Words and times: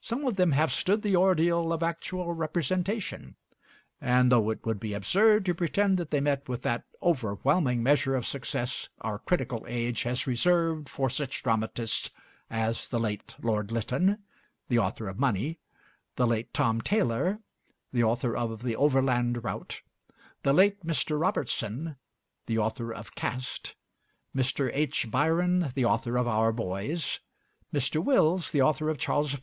Some 0.00 0.24
of 0.24 0.36
them 0.36 0.52
have 0.52 0.72
stood 0.72 1.02
the 1.02 1.14
ordeal 1.16 1.70
of 1.70 1.82
actual 1.82 2.32
representation; 2.32 3.36
and 4.00 4.32
though 4.32 4.48
it 4.48 4.64
would 4.64 4.80
be 4.80 4.94
absurd 4.94 5.44
to 5.44 5.54
pretend 5.54 5.98
that 5.98 6.10
they 6.10 6.18
met 6.22 6.48
with 6.48 6.62
that 6.62 6.84
overwhelming 7.02 7.82
measure 7.82 8.16
of 8.16 8.26
success 8.26 8.88
our 9.02 9.18
critical 9.18 9.62
age 9.68 10.04
has 10.04 10.26
reserved 10.26 10.88
for 10.88 11.10
such 11.10 11.42
dramatists 11.42 12.08
as 12.48 12.88
the 12.88 12.98
late 12.98 13.36
Lord 13.42 13.70
Lytton, 13.70 14.22
the 14.70 14.78
author 14.78 15.08
of 15.10 15.18
'Money,' 15.18 15.58
the 16.16 16.26
late 16.26 16.54
Tom 16.54 16.80
Taylor, 16.80 17.40
the 17.92 18.02
author 18.02 18.34
of 18.34 18.62
'The 18.62 18.76
Overland 18.76 19.44
Route,' 19.44 19.82
the 20.42 20.54
late 20.54 20.86
Mr. 20.86 21.20
Robertson, 21.20 21.96
the 22.46 22.56
author 22.56 22.94
of 22.94 23.14
'Caste,' 23.14 23.74
Mr. 24.34 24.70
H. 24.72 25.10
Byron, 25.10 25.70
the 25.74 25.84
author 25.84 26.16
of 26.16 26.26
'Our 26.26 26.50
Boys,' 26.50 27.20
Mr. 27.74 28.02
Wills, 28.02 28.52
the 28.52 28.62
author 28.62 28.88
of 28.88 28.96
'Charles 28.96 29.34
I. 29.34 29.38